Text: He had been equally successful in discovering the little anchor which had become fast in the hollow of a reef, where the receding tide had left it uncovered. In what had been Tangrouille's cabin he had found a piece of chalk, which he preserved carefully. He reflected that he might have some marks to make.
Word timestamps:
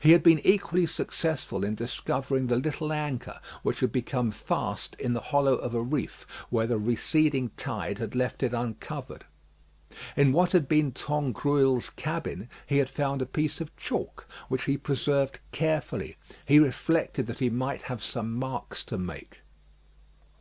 He 0.00 0.10
had 0.10 0.24
been 0.24 0.40
equally 0.40 0.84
successful 0.84 1.62
in 1.62 1.76
discovering 1.76 2.48
the 2.48 2.56
little 2.56 2.92
anchor 2.92 3.38
which 3.62 3.78
had 3.78 3.92
become 3.92 4.32
fast 4.32 4.96
in 4.96 5.12
the 5.12 5.20
hollow 5.30 5.54
of 5.54 5.74
a 5.76 5.80
reef, 5.80 6.26
where 6.48 6.66
the 6.66 6.76
receding 6.76 7.50
tide 7.56 7.98
had 7.98 8.16
left 8.16 8.42
it 8.42 8.52
uncovered. 8.52 9.26
In 10.16 10.32
what 10.32 10.50
had 10.50 10.66
been 10.68 10.90
Tangrouille's 10.90 11.88
cabin 11.90 12.50
he 12.66 12.78
had 12.78 12.90
found 12.90 13.22
a 13.22 13.26
piece 13.26 13.60
of 13.60 13.76
chalk, 13.76 14.26
which 14.48 14.64
he 14.64 14.76
preserved 14.76 15.38
carefully. 15.52 16.16
He 16.44 16.58
reflected 16.58 17.28
that 17.28 17.38
he 17.38 17.48
might 17.48 17.82
have 17.82 18.02
some 18.02 18.34
marks 18.34 18.82
to 18.82 18.98
make. 18.98 19.42